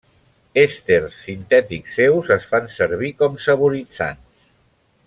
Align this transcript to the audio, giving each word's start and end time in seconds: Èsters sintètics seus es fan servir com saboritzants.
Èsters 0.61 1.17
sintètics 1.25 1.99
seus 1.99 2.33
es 2.37 2.49
fan 2.55 2.67
servir 2.79 3.13
com 3.21 3.39
saboritzants. 3.47 4.51